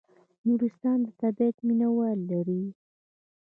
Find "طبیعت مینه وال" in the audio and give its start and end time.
1.21-2.19